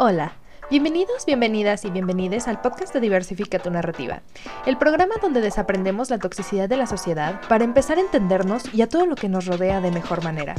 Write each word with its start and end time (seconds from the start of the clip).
Hola, 0.00 0.30
bienvenidos, 0.70 1.26
bienvenidas 1.26 1.84
y 1.84 1.90
bienvenides 1.90 2.46
al 2.46 2.60
podcast 2.60 2.94
de 2.94 3.00
Diversifica 3.00 3.58
tu 3.58 3.68
Narrativa, 3.68 4.22
el 4.64 4.78
programa 4.78 5.16
donde 5.20 5.40
desaprendemos 5.40 6.08
la 6.08 6.18
toxicidad 6.18 6.68
de 6.68 6.76
la 6.76 6.86
sociedad 6.86 7.40
para 7.48 7.64
empezar 7.64 7.98
a 7.98 8.02
entendernos 8.02 8.72
y 8.72 8.82
a 8.82 8.88
todo 8.88 9.06
lo 9.06 9.16
que 9.16 9.28
nos 9.28 9.46
rodea 9.46 9.80
de 9.80 9.90
mejor 9.90 10.22
manera. 10.22 10.54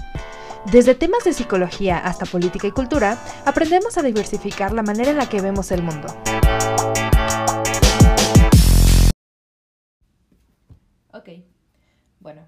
Desde 0.73 0.93
temas 0.93 1.23
de 1.23 1.31
psicología 1.31 1.99
hasta 1.99 2.25
política 2.25 2.67
y 2.67 2.71
cultura, 2.71 3.17
aprendemos 3.45 3.97
a 3.97 4.01
diversificar 4.01 4.73
la 4.73 4.83
manera 4.83 5.11
en 5.11 5.15
la 5.15 5.29
que 5.29 5.39
vemos 5.39 5.71
el 5.71 5.83
mundo. 5.83 6.09
Ok, 11.13 11.29
bueno. 12.19 12.45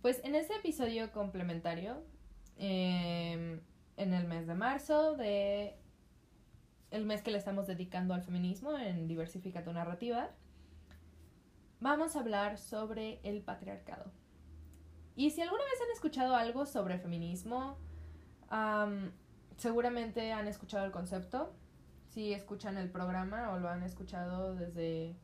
Pues 0.00 0.20
en 0.24 0.34
este 0.34 0.56
episodio 0.56 1.12
complementario, 1.12 2.02
em, 2.56 3.60
en 3.96 4.14
el 4.14 4.26
mes 4.26 4.46
de 4.46 4.54
marzo, 4.54 5.16
de 5.16 5.76
el 6.90 7.06
mes 7.06 7.22
que 7.22 7.30
le 7.30 7.38
estamos 7.38 7.66
dedicando 7.66 8.12
al 8.14 8.22
feminismo 8.22 8.78
en 8.78 9.08
Diversifica 9.08 9.64
tu 9.64 9.72
Narrativa, 9.72 10.30
vamos 11.80 12.16
a 12.16 12.20
hablar 12.20 12.58
sobre 12.58 13.20
el 13.22 13.42
patriarcado. 13.42 14.10
Y 15.16 15.30
si 15.30 15.40
alguna 15.40 15.64
vez 15.64 15.80
han 15.82 15.90
escuchado 15.92 16.36
algo 16.36 16.66
sobre 16.66 16.98
feminismo, 16.98 17.78
seguramente 19.56 20.32
han 20.32 20.48
escuchado 20.48 20.84
el 20.84 20.92
concepto. 20.92 21.54
Si 22.10 22.32
escuchan 22.34 22.76
el 22.76 22.90
programa 22.90 23.52
o 23.52 23.58
lo 23.58 23.68
han 23.68 23.82
escuchado 23.82 24.54
desde 24.54 25.16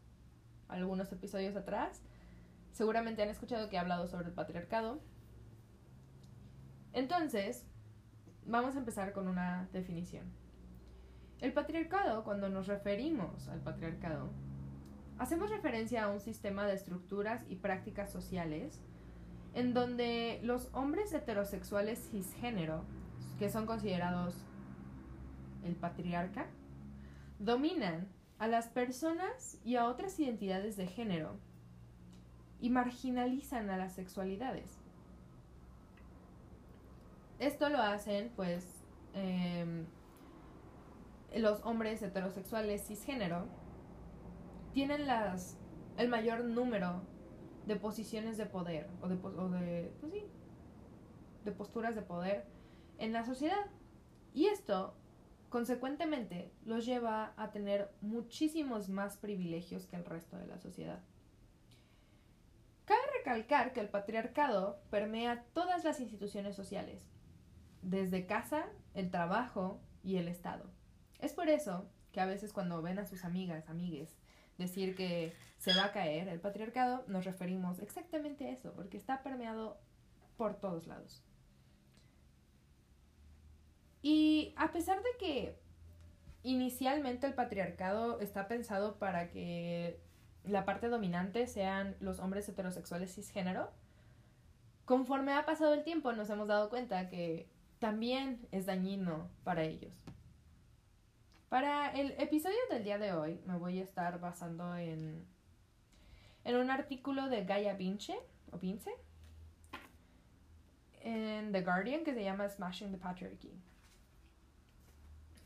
algunos 0.69 1.12
episodios 1.12 1.55
atrás, 1.57 2.03
seguramente 2.73 3.23
han 3.23 3.29
escuchado 3.29 3.69
que 3.69 3.77
he 3.77 3.79
hablado 3.79 4.07
sobre 4.07 4.29
el 4.29 4.33
patriarcado. 4.33 5.01
Entonces, 6.95 7.67
vamos 8.48 8.75
a 8.77 8.79
empezar 8.79 9.12
con 9.12 9.29
una 9.29 9.69
definición. 9.73 10.25
El 11.41 11.53
patriarcado, 11.53 12.25
cuando 12.25 12.48
nos 12.48 12.67
referimos 12.67 13.48
al 13.48 13.61
patriarcado, 13.61 14.31
hacemos 15.19 15.50
referencia 15.50 16.05
a 16.05 16.11
un 16.11 16.20
sistema 16.20 16.67
de 16.67 16.75
estructuras 16.75 17.45
y 17.48 17.56
prácticas 17.56 18.11
sociales 18.11 18.81
en 19.55 19.75
donde 19.75 20.41
los 20.42 20.69
hombres 20.73 21.12
heterosexuales 21.12 22.08
cisgénero, 22.11 22.84
que 23.39 23.50
son 23.50 23.67
considerados 23.67 24.34
el 25.64 25.75
patriarca, 25.75 26.47
dominan 27.39 28.08
a 28.39 28.47
las 28.47 28.69
personas 28.69 29.58
y 29.64 29.77
a 29.77 29.86
otras 29.86 30.19
identidades 30.19 30.77
de 30.77 30.86
género 30.86 31.36
y 32.61 32.70
marginalizan 32.70 33.70
a 33.70 33.77
las 33.77 33.95
sexualidades. 33.95 34.78
Esto 37.39 37.69
lo 37.69 37.78
hacen, 37.78 38.33
pues, 38.34 38.67
em, 39.14 39.86
los 41.36 41.61
hombres 41.64 42.03
heterosexuales 42.03 42.86
cisgénero 42.86 43.47
tienen 44.72 45.06
las, 45.06 45.56
el 45.97 46.08
mayor 46.08 46.45
número 46.45 47.03
de 47.67 47.77
posiciones 47.77 48.36
de 48.39 48.47
poder 48.47 48.89
o 49.03 49.08
de, 49.08 49.14
o 49.14 49.48
de, 49.50 49.92
pues 50.00 50.12
sí, 50.12 50.25
de 51.45 51.53
posturas 51.53 51.95
de 51.95 52.03
poder 52.03 52.47
en 52.98 53.12
la 53.12 53.25
sociedad. 53.25 53.67
Y 54.34 54.47
esto, 54.47 54.95
consecuentemente, 55.48 56.52
los 56.64 56.84
lleva 56.84 57.34
a 57.36 57.50
tener 57.50 57.91
muchísimos 58.00 58.89
más 58.89 59.17
privilegios 59.17 59.86
que 59.86 59.97
el 59.97 60.05
resto 60.05 60.36
de 60.39 60.47
la 60.47 60.58
sociedad. 60.58 61.00
Cabe 62.84 63.00
recalcar 63.19 63.73
que 63.73 63.80
el 63.80 63.89
patriarcado 63.89 64.80
permea 64.91 65.45
todas 65.52 65.84
las 65.84 66.00
instituciones 66.00 66.56
sociales, 66.56 67.06
desde 67.83 68.27
casa, 68.27 68.67
el 68.95 69.11
trabajo 69.11 69.81
y 70.03 70.17
el 70.17 70.29
Estado. 70.29 70.71
Es 71.21 71.33
por 71.33 71.48
eso 71.48 71.89
que 72.12 72.20
a 72.20 72.27
veces 72.27 72.53
cuando 72.53 72.83
ven 72.83 72.98
a 72.98 73.05
sus 73.05 73.25
amigas, 73.25 73.69
amigues, 73.69 74.17
decir 74.57 74.95
que 74.95 75.33
se 75.58 75.75
va 75.75 75.86
a 75.86 75.92
caer 75.92 76.29
el 76.29 76.41
patriarcado, 76.41 77.05
nos 77.07 77.25
referimos 77.25 77.79
exactamente 77.80 78.47
a 78.47 78.51
eso, 78.51 78.73
porque 78.75 78.97
está 78.97 79.23
permeado 79.23 79.79
por 80.36 80.55
todos 80.55 80.86
lados. 80.86 81.23
Y 84.02 84.55
a 84.57 84.73
pesar 84.73 84.98
de 84.98 85.11
que 85.19 85.58
inicialmente 86.42 87.27
el 87.27 87.35
patriarcado 87.35 88.20
está 88.20 88.47
pensado 88.47 88.98
para 88.98 89.31
que 89.31 90.01
la 90.45 90.64
parte 90.64 90.89
dominante 90.89 91.47
sean 91.47 91.97
los 92.01 92.20
hombres 92.20 92.48
heterosexuales 92.48 93.14
cisgénero, 93.14 93.70
conforme 94.85 95.33
ha 95.33 95.45
pasado 95.45 95.75
el 95.75 95.85
tiempo 95.85 96.13
nos 96.13 96.31
hemos 96.31 96.48
dado 96.48 96.70
cuenta 96.70 97.08
que 97.08 97.48
también 97.78 98.46
es 98.52 98.66
dañino 98.66 99.28
para 99.44 99.62
ellos. 99.62 99.94
Para 101.48 101.90
el 101.92 102.12
episodio 102.18 102.58
del 102.70 102.84
día 102.84 102.98
de 102.98 103.12
hoy 103.12 103.40
me 103.46 103.56
voy 103.56 103.78
a 103.78 103.83
estar 103.83 104.20
basando 104.20 104.77
en, 104.77 105.24
en 106.44 106.56
un 106.56 106.70
artículo 106.70 107.28
de 107.28 107.44
Gaia 107.44 107.74
Vince, 107.74 108.18
o 108.52 108.58
Vince 108.58 108.90
en 111.00 111.52
The 111.52 111.62
Guardian 111.62 112.05
que 112.05 112.12
se 112.12 112.22
llama 112.22 112.48
Smashing 112.48 112.90
the 112.90 112.98
Patriarchy. 112.98 113.52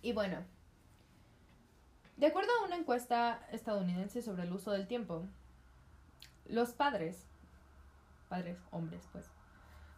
Y 0.00 0.12
bueno, 0.12 0.38
de 2.16 2.26
acuerdo 2.26 2.50
a 2.60 2.66
una 2.66 2.76
encuesta 2.76 3.46
estadounidense 3.52 4.22
sobre 4.22 4.42
el 4.42 4.52
uso 4.52 4.72
del 4.72 4.88
tiempo, 4.88 5.24
los 6.46 6.72
padres, 6.72 7.24
padres 8.28 8.58
hombres 8.70 9.02
pues, 9.12 9.30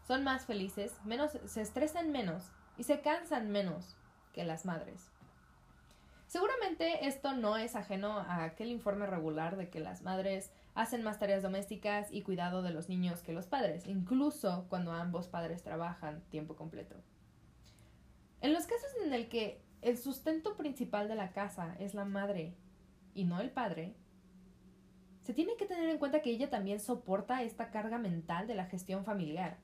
son 0.07 0.25
más 0.25 0.47
felices, 0.47 0.95
menos, 1.05 1.33
se 1.47 1.61
estresan 1.61 2.13
menos 2.13 2.51
y 2.77 2.85
se 2.85 3.01
cansan 3.01 3.51
menos 3.51 3.97
que 4.33 4.45
las 4.45 4.65
madres. 4.65 5.11
Seguramente 6.27 7.07
esto 7.07 7.33
no 7.35 7.57
es 7.57 7.77
ajeno 7.77 8.19
a 8.19 8.45
aquel 8.45 8.71
informe 8.71 9.07
regular 9.07 9.57
de 9.57 9.69
que 9.69 9.81
las 9.81 10.03
madres 10.03 10.51
hacen 10.75 11.03
más 11.03 11.19
tareas 11.19 11.43
domésticas 11.43 12.13
y 12.13 12.23
cuidado 12.23 12.63
de 12.63 12.71
los 12.71 12.89
niños 12.89 13.23
que 13.23 13.33
los 13.33 13.47
padres, 13.47 13.87
incluso 13.87 14.67
cuando 14.69 14.93
ambos 14.93 15.29
padres 15.29 15.63
trabajan 15.63 16.23
tiempo 16.31 16.57
completo. 16.57 16.97
En 18.41 18.53
los 18.53 18.67
casos 18.67 18.91
en 19.05 19.13
el 19.13 19.29
que 19.29 19.63
el 19.81 19.97
sustento 19.97 20.57
principal 20.57 21.09
de 21.09 21.15
la 21.15 21.33
casa 21.33 21.77
es 21.79 21.95
la 21.95 22.05
madre 22.05 22.57
y 23.15 23.25
no 23.25 23.41
el 23.41 23.51
padre, 23.51 23.95
se 25.23 25.33
tiene 25.33 25.57
que 25.57 25.67
tener 25.67 25.89
en 25.89 25.99
cuenta 25.99 26.21
que 26.21 26.31
ella 26.31 26.51
también 26.51 26.81
soporta 26.81 27.43
esta 27.43 27.71
carga 27.71 27.99
mental 27.99 28.47
de 28.47 28.55
la 28.55 28.67
gestión 28.67 29.05
familiar. 29.05 29.59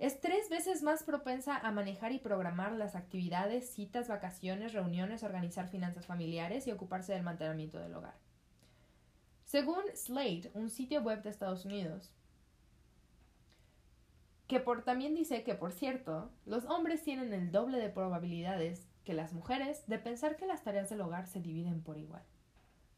Es 0.00 0.18
tres 0.18 0.48
veces 0.48 0.82
más 0.82 1.02
propensa 1.02 1.58
a 1.58 1.70
manejar 1.72 2.12
y 2.12 2.18
programar 2.18 2.72
las 2.72 2.96
actividades, 2.96 3.68
citas, 3.68 4.08
vacaciones, 4.08 4.72
reuniones, 4.72 5.22
organizar 5.22 5.68
finanzas 5.68 6.06
familiares 6.06 6.66
y 6.66 6.72
ocuparse 6.72 7.12
del 7.12 7.22
mantenimiento 7.22 7.78
del 7.78 7.94
hogar. 7.94 8.14
Según 9.44 9.82
Slate, 9.94 10.50
un 10.54 10.70
sitio 10.70 11.02
web 11.02 11.22
de 11.22 11.28
Estados 11.28 11.66
Unidos, 11.66 12.14
que 14.48 14.58
por, 14.58 14.84
también 14.84 15.14
dice 15.14 15.42
que, 15.42 15.54
por 15.54 15.70
cierto, 15.70 16.32
los 16.46 16.64
hombres 16.64 17.02
tienen 17.02 17.34
el 17.34 17.52
doble 17.52 17.76
de 17.76 17.90
probabilidades 17.90 18.88
que 19.04 19.12
las 19.12 19.34
mujeres 19.34 19.86
de 19.86 19.98
pensar 19.98 20.38
que 20.38 20.46
las 20.46 20.64
tareas 20.64 20.88
del 20.88 21.02
hogar 21.02 21.26
se 21.26 21.42
dividen 21.42 21.82
por 21.82 21.98
igual, 21.98 22.24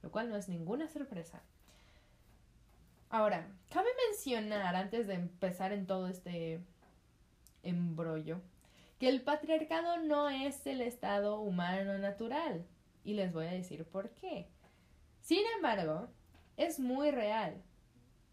lo 0.03 0.13
cual 0.13 0.31
no 0.31 0.37
es 0.37 0.49
ninguna 0.49 0.87
sorpresa. 0.87 1.43
Ahora, 3.11 3.51
cabe 3.71 3.89
mencionar, 4.09 4.77
antes 4.77 5.09
de 5.09 5.15
empezar 5.15 5.73
en 5.73 5.89
todo 5.89 6.07
este 6.07 6.65
embrollo, 7.63 8.41
que 8.99 9.09
el 9.09 9.23
patriarcado 9.23 9.99
no 9.99 10.29
es 10.29 10.67
el 10.67 10.81
estado 10.81 11.41
humano 11.41 11.99
natural. 11.99 12.65
Y 13.05 13.15
les 13.15 13.33
voy 13.33 13.47
a 13.47 13.53
decir 13.53 13.85
por 13.85 14.11
qué. 14.11 14.47
Sin 15.21 15.43
embargo, 15.57 16.09
es 16.57 16.79
muy 16.79 17.11
real. 17.11 17.63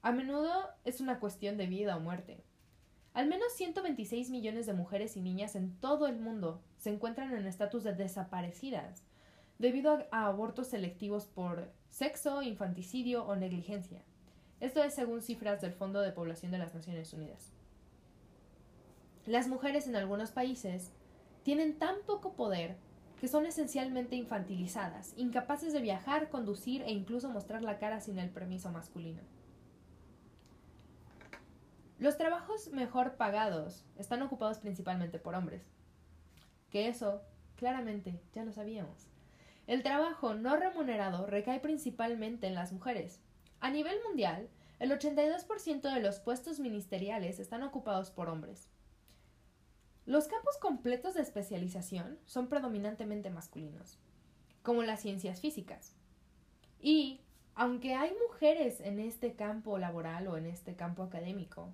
A 0.02 0.12
menudo 0.12 0.70
es 0.86 1.02
una 1.02 1.20
cuestión 1.20 1.58
de 1.58 1.68
vida 1.68 1.98
o 1.98 2.00
muerte. 2.00 2.44
Al 3.14 3.28
menos 3.28 3.52
126 3.54 4.30
millones 4.30 4.66
de 4.66 4.74
mujeres 4.74 5.18
y 5.18 5.22
niñas 5.22 5.56
en 5.56 5.76
todo 5.80 6.08
el 6.08 6.20
mundo 6.20 6.62
se 6.78 6.90
encuentran 6.90 7.36
en 7.36 7.48
estatus 7.48 7.84
de 7.84 7.94
desaparecidas 7.94 9.04
debido 9.58 10.08
a, 10.12 10.28
abortos 10.28 10.68
selectivos 10.68 11.26
por 11.26 11.70
sexo, 11.90 12.42
infanticidio 12.42 13.26
o 13.26 13.36
negligencia. 13.36 14.02
Esto 14.60 14.84
es 14.84 14.94
según 14.94 15.22
cifras 15.22 15.62
del 15.62 15.74
Fondo 15.74 16.02
de 16.02 16.12
Población 16.12 16.52
de 16.52 16.60
las 16.60 16.74
Naciones 16.74 17.14
Unidas. 17.14 17.52
Las 19.30 19.48
mujeres 19.48 19.88
en 19.88 19.96
algunos 19.96 20.32
países 20.32 20.92
tienen 21.44 21.78
tan 21.78 21.98
poco 22.08 22.34
poder 22.34 22.78
que 23.22 23.28
son 23.28 23.46
esencialmente 23.46 24.16
infantilizadas, 24.16 25.14
incapaces 25.18 25.72
de 25.72 25.82
viajar, 25.82 26.30
conducir 26.30 26.82
e 26.82 26.92
incluso 26.92 27.30
mostrar 27.30 27.62
la 27.62 27.78
cara 27.78 28.00
sin 28.00 28.18
el 28.18 28.32
permiso 28.32 28.72
masculino. 28.72 29.22
Los 32.00 32.18
trabajos 32.18 32.72
mejor 32.72 33.18
pagados 33.18 33.86
están 34.00 34.24
ocupados 34.24 34.58
principalmente 34.58 35.20
por 35.20 35.36
hombres. 35.36 35.62
Que 36.72 36.88
eso, 36.88 37.22
claramente, 37.56 38.20
ya 38.34 38.44
lo 38.44 38.52
sabíamos. 38.52 39.10
El 39.68 39.84
trabajo 39.84 40.34
no 40.34 40.56
remunerado 40.56 41.28
recae 41.28 41.60
principalmente 41.60 42.48
en 42.48 42.56
las 42.56 42.74
mujeres. 42.74 43.20
A 43.60 43.70
nivel 43.70 44.00
mundial, 44.08 44.50
el 44.80 44.90
82% 44.90 45.82
de 45.82 46.00
los 46.00 46.20
puestos 46.20 46.60
ministeriales 46.60 47.38
están 47.38 47.62
ocupados 47.62 48.10
por 48.10 48.28
hombres. 48.28 48.72
Los 50.10 50.28
campos 50.28 50.58
completos 50.58 51.14
de 51.14 51.22
especialización 51.22 52.18
son 52.26 52.48
predominantemente 52.48 53.30
masculinos, 53.30 54.00
como 54.64 54.82
las 54.82 55.02
ciencias 55.02 55.40
físicas. 55.40 55.94
Y, 56.82 57.22
aunque 57.54 57.94
hay 57.94 58.12
mujeres 58.28 58.80
en 58.82 59.00
este 59.00 59.36
campo 59.36 59.78
laboral 59.78 60.28
o 60.28 60.36
en 60.36 60.48
este 60.48 60.76
campo 60.76 61.04
académico, 61.04 61.72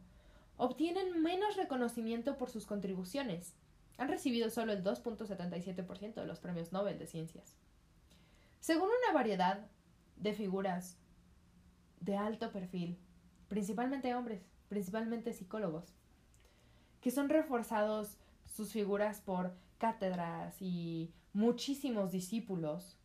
obtienen 0.57 1.21
menos 1.23 1.55
reconocimiento 1.55 2.37
por 2.37 2.49
sus 2.49 2.65
contribuciones. 2.65 3.53
Han 3.97 4.09
recibido 4.09 4.49
solo 4.49 4.73
el 4.73 4.83
2.77% 4.83 6.15
de 6.15 6.27
los 6.27 6.41
premios 6.41 6.73
Nobel 6.73 6.99
de 6.99 7.07
Ciencias. 7.07 7.55
Según 8.59 8.89
una 8.89 9.13
variedad 9.13 9.65
de 10.17 10.33
figuras 10.33 10.97
de 12.01 12.17
alto 12.17 12.51
perfil, 12.51 12.99
principalmente 13.47 14.13
hombres, 14.13 14.41
principalmente 14.67 15.31
psicólogos, 15.31 15.95
que 16.99 17.11
son 17.11 17.29
reforzados 17.29 18.17
sus 18.45 18.71
figuras 18.71 19.21
por 19.21 19.55
cátedras 19.77 20.61
y 20.61 21.13
muchísimos 21.33 22.11
discípulos, 22.11 22.97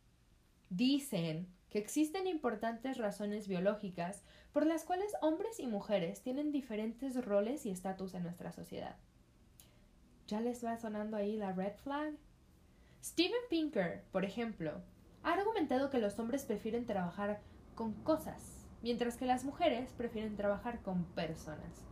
dicen 0.69 1.47
que 1.69 1.79
existen 1.79 2.27
importantes 2.27 2.97
razones 2.97 3.47
biológicas 3.47 4.23
por 4.51 4.65
las 4.65 4.83
cuales 4.83 5.13
hombres 5.21 5.59
y 5.59 5.67
mujeres 5.67 6.21
tienen 6.21 6.51
diferentes 6.51 7.23
roles 7.23 7.65
y 7.65 7.71
estatus 7.71 8.13
en 8.13 8.23
nuestra 8.23 8.51
sociedad. 8.51 8.97
¿Ya 10.27 10.41
les 10.41 10.63
va 10.63 10.77
sonando 10.77 11.17
ahí 11.17 11.37
la 11.37 11.51
red 11.53 11.75
flag? 11.77 12.13
Steven 13.03 13.41
Pinker, 13.49 14.03
por 14.11 14.25
ejemplo, 14.25 14.81
ha 15.23 15.33
argumentado 15.33 15.89
que 15.89 15.99
los 15.99 16.19
hombres 16.19 16.45
prefieren 16.45 16.85
trabajar 16.85 17.41
con 17.75 17.93
cosas, 18.03 18.65
mientras 18.81 19.17
que 19.17 19.25
las 19.25 19.43
mujeres 19.43 19.91
prefieren 19.93 20.35
trabajar 20.35 20.81
con 20.81 21.05
personas. 21.05 21.90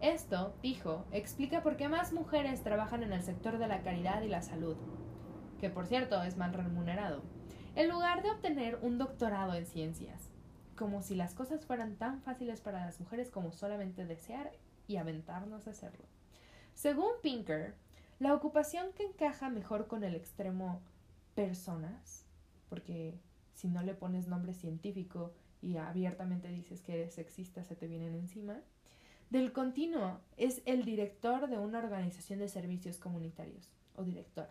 Esto, 0.00 0.54
dijo, 0.62 1.04
explica 1.12 1.62
por 1.62 1.76
qué 1.76 1.86
más 1.86 2.14
mujeres 2.14 2.62
trabajan 2.62 3.02
en 3.02 3.12
el 3.12 3.22
sector 3.22 3.58
de 3.58 3.68
la 3.68 3.82
caridad 3.82 4.22
y 4.22 4.28
la 4.28 4.40
salud, 4.40 4.78
que 5.58 5.68
por 5.68 5.86
cierto 5.86 6.22
es 6.22 6.38
mal 6.38 6.54
remunerado, 6.54 7.22
en 7.76 7.90
lugar 7.90 8.22
de 8.22 8.30
obtener 8.30 8.78
un 8.80 8.96
doctorado 8.96 9.52
en 9.54 9.66
ciencias, 9.66 10.30
como 10.74 11.02
si 11.02 11.14
las 11.14 11.34
cosas 11.34 11.66
fueran 11.66 11.96
tan 11.96 12.22
fáciles 12.22 12.62
para 12.62 12.86
las 12.86 12.98
mujeres 12.98 13.30
como 13.30 13.52
solamente 13.52 14.06
desear 14.06 14.52
y 14.88 14.96
aventarnos 14.96 15.66
a 15.66 15.72
hacerlo. 15.72 16.06
Según 16.72 17.10
Pinker, 17.22 17.74
la 18.20 18.32
ocupación 18.32 18.94
que 18.94 19.04
encaja 19.04 19.50
mejor 19.50 19.86
con 19.86 20.02
el 20.02 20.14
extremo 20.14 20.80
personas, 21.34 22.24
porque 22.70 23.20
si 23.52 23.68
no 23.68 23.82
le 23.82 23.92
pones 23.92 24.28
nombre 24.28 24.54
científico 24.54 25.34
y 25.60 25.76
abiertamente 25.76 26.48
dices 26.48 26.80
que 26.80 26.94
eres 26.94 27.12
sexista, 27.12 27.64
se 27.64 27.76
te 27.76 27.86
vienen 27.86 28.14
encima, 28.14 28.62
del 29.30 29.52
continuo 29.52 30.20
es 30.36 30.60
el 30.66 30.84
director 30.84 31.48
de 31.48 31.58
una 31.58 31.78
organización 31.78 32.40
de 32.40 32.48
servicios 32.48 32.98
comunitarios 32.98 33.70
o 33.94 34.02
directora. 34.02 34.50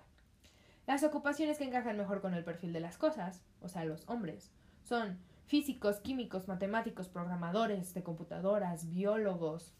Las 0.88 1.04
ocupaciones 1.04 1.58
que 1.58 1.66
encajan 1.66 1.98
mejor 1.98 2.22
con 2.22 2.34
el 2.34 2.44
perfil 2.44 2.74
de 2.74 2.80
las 2.80 2.98
cosas, 2.98 3.42
o 3.62 3.68
sea, 3.68 3.86
los 3.86 4.08
hombres, 4.08 4.52
son 4.84 5.20
físicos, 5.46 6.00
químicos, 6.00 6.48
matemáticos, 6.48 7.10
programadores 7.10 7.94
de 7.94 8.04
computadoras, 8.04 8.90
biólogos, 8.90 9.74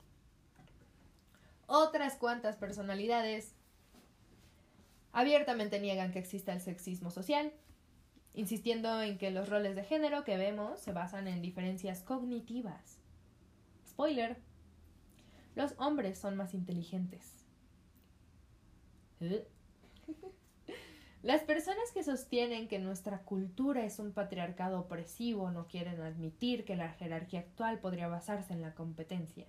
otras 1.66 2.16
cuantas 2.16 2.58
personalidades 2.58 3.56
abiertamente 5.12 5.80
niegan 5.80 6.12
que 6.12 6.20
exista 6.20 6.52
el 6.54 6.62
sexismo 6.62 7.10
social, 7.10 7.54
insistiendo 8.34 9.02
en 9.02 9.18
que 9.18 9.32
los 9.32 9.50
roles 9.50 9.76
de 9.76 9.84
género 9.84 10.24
que 10.24 10.38
vemos 10.38 10.80
se 10.80 10.92
basan 10.92 11.28
en 11.28 11.42
diferencias 11.42 12.02
cognitivas. 12.04 13.00
Spoiler, 13.88 14.38
los 15.60 15.76
hombres 15.78 16.18
son 16.18 16.38
más 16.38 16.54
inteligentes. 16.54 17.46
Las 21.22 21.42
personas 21.42 21.92
que 21.94 22.02
sostienen 22.02 22.70
que 22.70 22.80
nuestra 22.80 23.24
cultura 23.24 23.84
es 23.84 24.00
un 24.00 24.14
patriarcado 24.14 24.80
opresivo 24.80 25.52
no 25.52 25.68
quieren 25.68 26.00
admitir 26.00 26.64
que 26.64 26.78
la 26.78 26.94
jerarquía 26.94 27.42
actual 27.42 27.80
podría 27.80 28.08
basarse 28.08 28.54
en 28.54 28.62
la 28.62 28.74
competencia, 28.74 29.48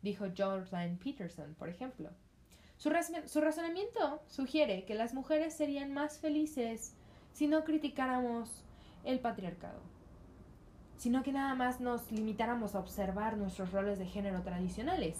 dijo 0.00 0.24
Jordan 0.34 0.96
Peterson, 0.96 1.54
por 1.56 1.68
ejemplo. 1.68 2.08
Su, 2.78 2.90
su, 3.26 3.42
razonamiento 3.42 4.22
sugiere 4.26 4.86
que 4.86 4.94
las 4.94 5.12
mujeres 5.12 5.52
serían 5.52 5.92
más 5.92 6.18
felices 6.20 6.94
si 7.34 7.48
no 7.48 7.64
criticáramos 7.64 8.64
el 9.04 9.20
patriarcado 9.20 9.82
sino 10.96 11.22
que 11.22 11.32
nada 11.32 11.54
más 11.54 11.80
nos 11.80 12.10
limitáramos 12.10 12.74
a 12.74 12.78
observar 12.78 13.36
nuestros 13.36 13.72
roles 13.72 13.98
de 13.98 14.06
género 14.06 14.40
tradicionales. 14.42 15.18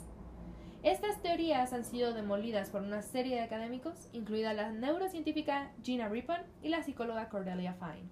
Estas 0.85 1.23
teorías 1.23 1.73
han 1.73 1.83
sido 1.83 2.13
demolidas 2.13 2.69
por 2.69 2.83
una 2.83 3.01
serie 3.01 3.37
de 3.37 3.41
académicos, 3.41 4.11
incluida 4.13 4.53
la 4.53 4.71
neurocientífica 4.71 5.73
Gina 5.83 6.11
Rippon 6.11 6.43
y 6.63 6.69
la 6.69 6.83
psicóloga 6.83 7.31
Cordelia 7.31 7.73
Fine. 7.73 8.11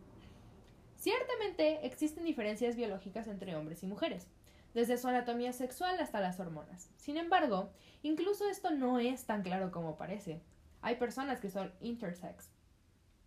Ciertamente 0.97 1.85
existen 1.87 2.25
diferencias 2.25 2.75
biológicas 2.75 3.27
entre 3.27 3.57
hombres 3.57 3.83
y 3.83 3.87
mujeres, 3.87 4.27
desde 4.73 4.97
su 4.97 5.07
anatomía 5.07 5.53
sexual 5.53 6.01
hasta 6.01 6.23
las 6.23 6.41
hormonas. 6.41 6.89
Sin 6.97 7.19
embargo, 7.19 7.69
incluso 8.03 8.49
esto 8.49 8.71
no 8.71 8.99
es 8.99 9.27
tan 9.27 9.43
claro 9.43 9.71
como 9.71 9.99
parece. 9.99 10.41
Hay 10.81 10.97
personas 10.97 11.41
que 11.41 11.51
son 11.51 11.75
intersex, 11.83 12.49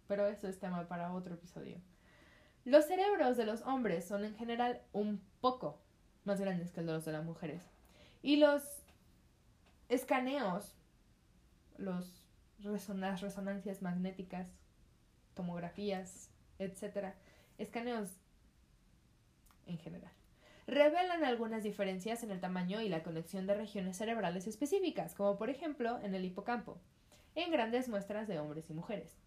pero 0.07 0.25
eso 0.25 0.48
es 0.48 0.59
tema 0.59 0.88
para 0.88 1.13
otro 1.13 1.36
episodio. 1.36 1.77
Los 2.63 2.86
cerebros 2.86 3.38
de 3.38 3.45
los 3.45 3.62
hombres 3.62 4.06
son 4.06 4.25
en 4.25 4.36
general 4.36 4.81
un 4.91 5.21
poco 5.39 5.77
más 6.24 6.39
grandes 6.41 6.71
que 6.71 6.81
los 6.81 7.06
de 7.06 7.12
las 7.12 7.24
mujeres. 7.24 7.62
Y 8.24 8.38
los 8.38 8.85
escaneos, 9.90 10.76
los 11.78 12.26
las 12.60 13.22
resonancias 13.22 13.82
magnéticas, 13.82 14.48
tomografías, 15.34 16.30
etc., 16.60 17.14
escaneos 17.58 18.10
en 19.68 19.78
general, 19.78 20.12
revelan 20.68 21.24
algunas 21.24 21.64
diferencias 21.64 22.24
en 22.24 22.32
el 22.32 22.40
tamaño 22.40 22.82
y 22.82 22.90
la 22.90 23.04
conexión 23.04 23.46
de 23.46 23.56
regiones 23.56 23.98
cerebrales 23.98 24.48
específicas, 24.48 25.14
como 25.16 25.38
por 25.38 25.50
ejemplo 25.50 26.00
en 26.02 26.16
el 26.16 26.26
hipocampo, 26.26 26.80
en 27.36 27.52
grandes 27.52 27.90
muestras 27.90 28.28
de 28.28 28.40
hombres 28.40 28.70
y 28.70 28.74
mujeres. 28.74 29.18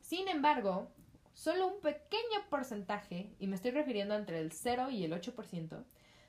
Sin 0.00 0.28
embargo, 0.28 0.88
solo 1.32 1.66
un 1.66 1.80
pequeño 1.80 2.48
porcentaje, 2.50 3.34
y 3.38 3.46
me 3.46 3.56
estoy 3.56 3.70
refiriendo 3.70 4.14
entre 4.14 4.40
el 4.40 4.52
0 4.52 4.90
y 4.90 5.04
el 5.04 5.12
8%, 5.12 5.84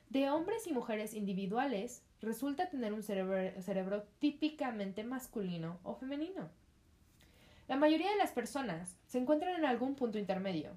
de 0.10 0.30
hombres 0.30 0.68
y 0.68 0.74
mujeres 0.74 1.14
individuales 1.14 2.04
resulta 2.22 2.70
tener 2.70 2.94
un 2.94 3.04
cerebro, 3.04 4.04
típicamente 4.20 5.04
masculino 5.04 5.80
o 5.84 5.96
femenino. 5.96 6.50
La 7.68 7.76
mayoría 7.76 8.12
de 8.12 8.18
las 8.18 8.32
personas 8.32 8.96
se 9.08 9.18
encuentran 9.18 9.56
en 9.56 9.66
algún 9.66 9.96
punto 9.96 10.20
intermedio, 10.20 10.72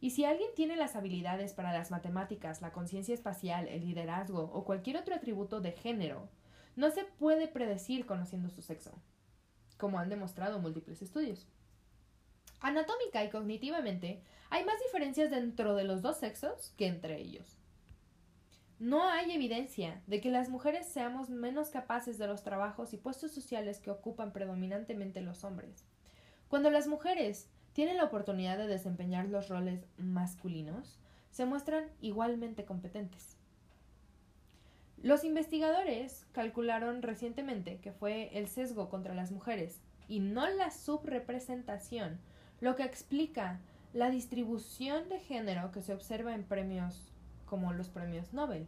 y 0.00 0.10
si 0.10 0.24
alguien 0.24 0.50
tiene 0.54 0.76
las 0.76 0.94
habilidades 0.94 1.52
para 1.52 1.72
las 1.72 1.90
matemáticas, 1.90 2.62
la 2.62 2.72
conciencia 2.72 3.14
espacial, 3.14 3.66
el 3.66 3.80
liderazgo 3.80 4.50
o 4.52 4.64
cualquier 4.64 4.96
otro 4.96 5.14
atributo 5.14 5.60
de 5.60 5.72
género, 5.72 6.28
no 6.76 6.90
se 6.90 7.04
puede 7.04 7.48
predecir 7.48 8.06
conociendo 8.06 8.48
su 8.50 8.62
sexo, 8.62 8.92
como 9.76 9.98
han 9.98 10.08
demostrado 10.08 10.60
múltiples 10.60 11.02
estudios. 11.02 11.48
Anatómica 12.60 13.24
y 13.24 13.30
cognitivamente, 13.30 14.22
hay 14.50 14.64
más 14.64 14.80
diferencias 14.80 15.30
dentro 15.30 15.74
de 15.74 15.84
los 15.84 16.02
dos 16.02 16.18
sexos 16.18 16.72
que 16.76 16.86
entre 16.86 17.20
ellos. 17.20 17.58
No 18.78 19.08
hay 19.08 19.32
evidencia 19.32 20.00
de 20.06 20.20
que 20.20 20.30
las 20.30 20.48
mujeres 20.48 20.86
seamos 20.86 21.30
menos 21.30 21.70
capaces 21.70 22.16
de 22.16 22.28
los 22.28 22.44
trabajos 22.44 22.92
y 22.92 22.96
puestos 22.96 23.32
sociales 23.32 23.80
que 23.80 23.90
ocupan 23.90 24.32
predominantemente 24.32 25.20
los 25.20 25.42
hombres. 25.42 25.84
Cuando 26.48 26.70
las 26.70 26.86
mujeres 26.86 27.48
tienen 27.72 27.96
la 27.96 28.04
oportunidad 28.04 28.56
de 28.56 28.68
desempeñar 28.68 29.26
los 29.26 29.48
roles 29.48 29.84
masculinos, 29.98 31.00
se 31.30 31.44
muestran 31.44 31.90
igualmente 32.00 32.64
competentes. 32.64 33.36
Los 35.02 35.24
investigadores 35.24 36.26
calcularon 36.32 37.02
recientemente 37.02 37.78
que 37.80 37.92
fue 37.92 38.30
el 38.38 38.48
sesgo 38.48 38.88
contra 38.88 39.14
las 39.14 39.32
mujeres 39.32 39.80
y 40.08 40.20
no 40.20 40.48
la 40.48 40.70
subrepresentación 40.70 42.18
lo 42.60 42.74
que 42.76 42.84
explica 42.84 43.60
la 43.92 44.10
distribución 44.10 45.08
de 45.08 45.20
género 45.20 45.70
que 45.70 45.82
se 45.82 45.94
observa 45.94 46.34
en 46.34 46.44
premios 46.44 47.12
como 47.48 47.72
los 47.72 47.88
premios 47.88 48.32
Nobel. 48.32 48.66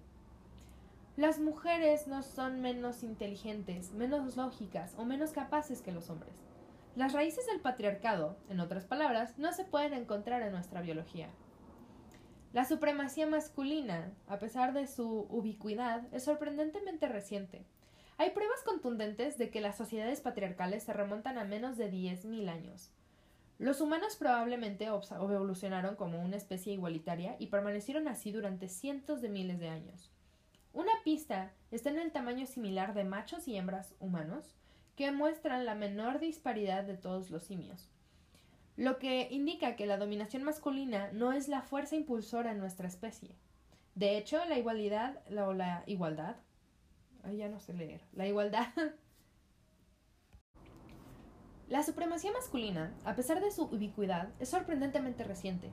Las 1.16 1.38
mujeres 1.38 2.06
no 2.06 2.22
son 2.22 2.60
menos 2.60 3.02
inteligentes, 3.02 3.92
menos 3.92 4.36
lógicas 4.36 4.94
o 4.96 5.04
menos 5.04 5.32
capaces 5.32 5.82
que 5.82 5.92
los 5.92 6.08
hombres. 6.08 6.34
Las 6.96 7.12
raíces 7.12 7.46
del 7.46 7.60
patriarcado, 7.60 8.36
en 8.48 8.60
otras 8.60 8.84
palabras, 8.84 9.38
no 9.38 9.52
se 9.52 9.64
pueden 9.64 9.92
encontrar 9.92 10.42
en 10.42 10.52
nuestra 10.52 10.80
biología. 10.80 11.28
La 12.52 12.64
supremacía 12.64 13.26
masculina, 13.26 14.12
a 14.26 14.38
pesar 14.38 14.72
de 14.72 14.86
su 14.86 15.26
ubicuidad, 15.30 16.02
es 16.12 16.24
sorprendentemente 16.24 17.08
reciente. 17.08 17.64
Hay 18.18 18.30
pruebas 18.30 18.62
contundentes 18.64 19.38
de 19.38 19.50
que 19.50 19.60
las 19.60 19.76
sociedades 19.76 20.20
patriarcales 20.20 20.82
se 20.82 20.92
remontan 20.92 21.38
a 21.38 21.44
menos 21.44 21.76
de 21.76 21.92
10.000 21.92 22.48
años. 22.48 22.90
Los 23.60 23.82
humanos 23.82 24.16
probablemente 24.16 24.86
evolucionaron 24.86 25.94
como 25.94 26.18
una 26.22 26.38
especie 26.38 26.72
igualitaria 26.72 27.36
y 27.38 27.48
permanecieron 27.48 28.08
así 28.08 28.32
durante 28.32 28.70
cientos 28.70 29.20
de 29.20 29.28
miles 29.28 29.60
de 29.60 29.68
años. 29.68 30.10
Una 30.72 30.92
pista 31.04 31.52
está 31.70 31.90
en 31.90 31.98
el 31.98 32.10
tamaño 32.10 32.46
similar 32.46 32.94
de 32.94 33.04
machos 33.04 33.46
y 33.48 33.58
hembras 33.58 33.92
humanos 34.00 34.54
que 34.96 35.12
muestran 35.12 35.66
la 35.66 35.74
menor 35.74 36.20
disparidad 36.20 36.84
de 36.84 36.96
todos 36.96 37.30
los 37.30 37.42
simios, 37.42 37.90
lo 38.78 38.98
que 38.98 39.28
indica 39.30 39.76
que 39.76 39.84
la 39.84 39.98
dominación 39.98 40.42
masculina 40.42 41.10
no 41.12 41.34
es 41.34 41.46
la 41.46 41.60
fuerza 41.60 41.96
impulsora 41.96 42.52
en 42.52 42.60
nuestra 42.60 42.88
especie. 42.88 43.36
De 43.94 44.16
hecho, 44.16 44.42
la 44.46 44.56
igualdad, 44.56 45.18
la, 45.28 45.52
la 45.52 45.84
igualdad, 45.86 46.36
ya 47.36 47.50
no 47.50 47.60
sé 47.60 47.74
leer, 47.74 48.00
la 48.14 48.26
igualdad 48.26 48.68
la 51.70 51.84
supremacía 51.84 52.32
masculina, 52.32 52.92
a 53.04 53.14
pesar 53.14 53.40
de 53.40 53.52
su 53.52 53.62
ubicuidad, 53.62 54.30
es 54.40 54.48
sorprendentemente 54.48 55.22
reciente. 55.22 55.70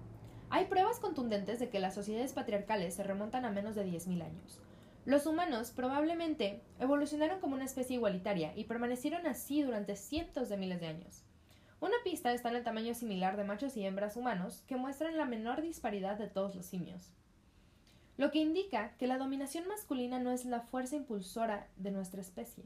Hay 0.51 0.66
pruebas 0.66 1.00
contundentes 1.00 1.58
de 1.58 1.70
que 1.70 1.80
las 1.80 1.96
sociedades 1.96 2.34
patriarcales 2.34 2.94
se 2.94 3.01
remontan 3.01 3.46
a 3.46 3.50
menos 3.50 3.74
de 3.74 3.84
10.000 3.84 4.24
años. 4.24 4.62
Los 5.06 5.25
humanos 5.25 5.72
probablemente 5.72 6.62
evolucionaron 6.80 7.39
como 7.39 7.56
una 7.56 7.66
especie 7.66 7.96
igualitaria 7.96 8.54
y 8.56 8.66
permanecieron 8.66 9.25
así 9.25 9.63
durante 9.63 9.96
cientos 9.96 10.50
de 10.50 10.58
miles 10.58 10.80
de 10.80 10.88
años. 10.88 11.24
Una 11.80 11.96
pista 12.04 12.32
está 12.32 12.50
en 12.50 12.58
el 12.58 12.63
tamaño 12.63 12.94
similar 12.94 13.36
de 13.36 13.44
machos 13.44 13.75
y 13.75 13.84
hembras 13.84 14.18
humanos 14.18 14.63
que 14.68 14.75
muestran 14.75 15.18
la 15.18 15.25
menor 15.25 15.63
disparidad 15.63 16.20
de 16.20 16.27
todos 16.27 16.54
los 16.56 16.68
simios. 16.68 17.12
Lo 18.18 18.30
que 18.30 18.38
indica 18.38 18.96
que 18.98 19.08
la 19.08 19.18
dominación 19.18 19.68
masculina 19.68 20.20
no 20.20 20.32
es 20.32 20.46
la 20.46 20.62
fuerza 20.62 20.96
impulsora 20.96 21.68
de 21.75 21.89
nuestra 21.89 22.22
especie. 22.22 22.66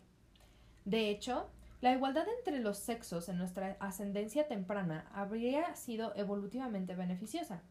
De 0.84 1.10
hecho, 1.10 1.50
la 1.82 1.92
igualdad 1.92 2.28
entre 2.38 2.60
los 2.60 2.78
sexos 2.78 3.28
en 3.28 3.40
nuestra 3.40 3.76
ascendencia 3.80 4.48
temprana 4.48 5.08
habría 5.14 5.76
sido 5.76 6.16
evolutivamente 6.16 6.96
beneficiosa. 6.96 7.64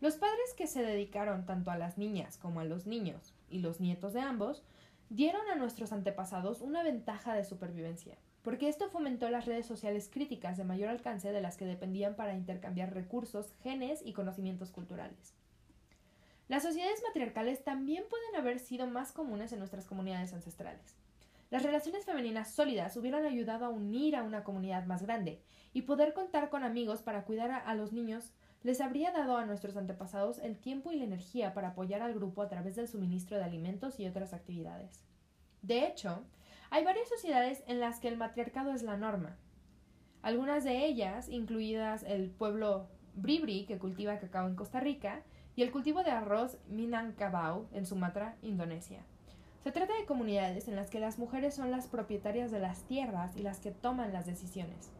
Los 0.00 0.16
padres 0.16 0.54
que 0.56 0.66
se 0.66 0.82
dedicaron 0.82 1.46
tanto 1.46 1.70
a 1.70 1.78
las 1.78 1.96
niñas 1.96 2.36
como 2.36 2.58
a 2.58 2.64
los 2.64 2.86
niños, 2.86 3.32
y 3.48 3.60
los 3.60 3.80
nietos 3.80 4.12
de 4.12 4.20
ambos, 4.20 4.64
dieron 5.08 5.48
a 5.48 5.54
nuestros 5.54 5.92
antepasados 5.92 6.62
una 6.62 6.82
ventaja 6.82 7.34
de 7.34 7.44
supervivencia, 7.44 8.18
porque 8.42 8.68
esto 8.68 8.90
fomentó 8.90 9.30
las 9.30 9.46
redes 9.46 9.66
sociales 9.66 10.10
críticas 10.12 10.56
de 10.56 10.64
mayor 10.64 10.88
alcance 10.88 11.30
de 11.30 11.40
las 11.40 11.56
que 11.56 11.64
dependían 11.64 12.16
para 12.16 12.34
intercambiar 12.34 12.92
recursos, 12.92 13.54
genes 13.62 14.00
y 14.04 14.14
conocimientos 14.14 14.72
culturales. 14.72 15.32
Las 16.48 16.64
sociedades 16.64 17.00
matriarcales 17.06 17.62
también 17.62 18.02
pueden 18.10 18.34
haber 18.34 18.58
sido 18.58 18.88
más 18.88 19.12
comunes 19.12 19.52
en 19.52 19.60
nuestras 19.60 19.86
comunidades 19.86 20.34
ancestrales. 20.34 20.96
Las 21.54 21.62
relaciones 21.62 22.04
femeninas 22.04 22.50
sólidas 22.50 22.96
hubieran 22.96 23.24
ayudado 23.24 23.64
a 23.64 23.68
unir 23.68 24.16
a 24.16 24.24
una 24.24 24.42
comunidad 24.42 24.86
más 24.86 25.04
grande, 25.04 25.40
y 25.72 25.82
poder 25.82 26.12
contar 26.12 26.50
con 26.50 26.64
amigos 26.64 27.00
para 27.00 27.22
cuidar 27.22 27.52
a, 27.52 27.74
los 27.76 27.92
niños 27.92 28.32
les 28.64 28.80
habría 28.80 29.12
dado 29.12 29.36
a 29.36 29.46
nuestros 29.46 29.76
antepasados 29.76 30.40
el 30.40 30.58
tiempo 30.58 30.90
y 30.90 30.96
la 30.96 31.04
energía 31.04 31.54
para 31.54 31.68
apoyar 31.68 32.02
al 32.02 32.12
grupo 32.12 32.42
a 32.42 32.48
través 32.48 32.74
del 32.74 32.88
suministro 32.88 33.36
de 33.36 33.44
alimentos 33.44 34.00
y 34.00 34.08
otras 34.08 34.32
actividades. 34.32 35.04
De 35.62 35.86
hecho, 35.86 36.24
hay 36.70 36.82
varias 36.82 37.08
sociedades 37.08 37.62
en 37.68 37.78
las 37.78 38.00
que 38.00 38.08
el 38.08 38.16
matriarcado 38.16 38.72
es 38.72 38.82
la 38.82 38.96
norma. 38.96 39.36
Algunas 40.22 40.64
de 40.64 40.84
ellas, 40.84 41.28
incluidas 41.28 42.02
el 42.02 42.30
pueblo 42.30 42.88
Bribri, 43.14 43.64
que 43.66 43.78
cultiva 43.78 44.18
cacao 44.18 44.48
en 44.48 44.56
Costa 44.56 44.80
Rica, 44.80 45.22
y 45.54 45.62
el 45.62 45.70
cultivo 45.70 46.02
de 46.02 46.10
arroz 46.10 46.58
Minangkabau 46.66 47.68
en 47.70 47.86
Sumatra, 47.86 48.38
Indonesia. 48.42 49.04
Se 49.64 49.72
trata 49.72 49.94
de 49.94 50.04
comunidades 50.04 50.68
en 50.68 50.76
las 50.76 50.90
que 50.90 51.00
las 51.00 51.18
mujeres 51.18 51.54
son 51.54 51.70
las 51.70 51.86
propietarias 51.86 52.50
de 52.50 52.58
las 52.58 52.82
tierras 52.82 53.34
y 53.34 53.40
las 53.40 53.60
que 53.60 53.70
toman 53.70 54.12
las 54.12 54.26
decisiones. 54.26 54.92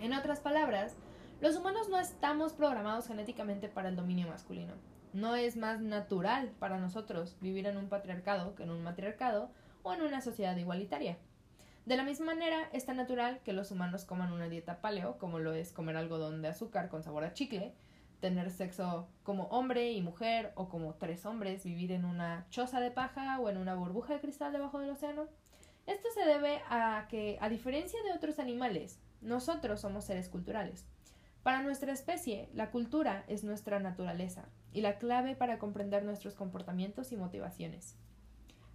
En 0.00 0.14
otras 0.14 0.40
palabras, 0.40 0.94
los 1.42 1.54
humanos 1.54 1.90
no 1.90 2.00
estamos 2.00 2.54
programados 2.54 3.06
genéticamente 3.06 3.68
para 3.68 3.90
el 3.90 3.96
dominio 3.96 4.28
masculino. 4.28 4.72
No 5.12 5.36
es 5.36 5.54
más 5.58 5.82
natural 5.82 6.52
para 6.58 6.78
nosotros 6.78 7.36
vivir 7.42 7.66
en 7.66 7.76
un 7.76 7.90
patriarcado 7.90 8.54
que 8.54 8.62
en 8.62 8.70
un 8.70 8.82
matriarcado 8.82 9.50
o 9.82 9.92
en 9.92 10.00
una 10.00 10.22
sociedad 10.22 10.56
igualitaria. 10.56 11.18
De 11.84 11.98
la 11.98 12.04
misma 12.04 12.32
manera, 12.32 12.70
es 12.72 12.86
tan 12.86 12.96
natural 12.96 13.40
que 13.44 13.52
los 13.52 13.70
humanos 13.70 14.06
coman 14.06 14.32
una 14.32 14.48
dieta 14.48 14.80
paleo, 14.80 15.18
como 15.18 15.40
lo 15.40 15.52
es 15.52 15.74
comer 15.74 15.98
algodón 15.98 16.40
de 16.40 16.48
azúcar 16.48 16.88
con 16.88 17.02
sabor 17.02 17.24
a 17.24 17.34
chicle, 17.34 17.74
tener 18.20 18.50
sexo 18.50 19.08
como 19.22 19.44
hombre 19.44 19.92
y 19.92 20.02
mujer 20.02 20.52
o 20.54 20.68
como 20.68 20.94
tres 20.94 21.26
hombres, 21.26 21.64
vivir 21.64 21.92
en 21.92 22.04
una 22.04 22.46
choza 22.50 22.80
de 22.80 22.90
paja 22.90 23.38
o 23.40 23.48
en 23.48 23.56
una 23.56 23.74
burbuja 23.74 24.14
de 24.14 24.20
cristal 24.20 24.52
debajo 24.52 24.78
del 24.78 24.90
océano. 24.90 25.26
Esto 25.86 26.08
se 26.14 26.24
debe 26.24 26.62
a 26.68 27.06
que, 27.08 27.38
a 27.40 27.48
diferencia 27.48 28.02
de 28.02 28.12
otros 28.12 28.38
animales, 28.38 29.00
nosotros 29.20 29.80
somos 29.80 30.04
seres 30.04 30.28
culturales. 30.28 30.86
Para 31.42 31.62
nuestra 31.62 31.92
especie, 31.92 32.48
la 32.54 32.70
cultura 32.70 33.24
es 33.28 33.44
nuestra 33.44 33.78
naturaleza 33.78 34.48
y 34.72 34.80
la 34.80 34.98
clave 34.98 35.36
para 35.36 35.58
comprender 35.58 36.02
nuestros 36.02 36.34
comportamientos 36.34 37.12
y 37.12 37.16
motivaciones. 37.16 37.96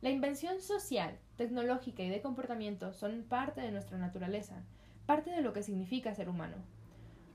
La 0.01 0.12
invención 0.12 0.62
social, 0.62 1.17
tecnológica 1.36 2.03
y 2.03 2.10
de 2.10 2.22
comportamiento 2.22 2.93
son 2.93 3.24
parte 3.24 3.62
de 3.62 3.72
nuestra 3.72 3.98
naturaleza, 3.98 4.63
parte 5.05 5.31
de 5.31 5.41
lo 5.41 5.51
que 5.51 5.63
significa 5.63 6.13
ser 6.13 6.29
humano. 6.29 6.58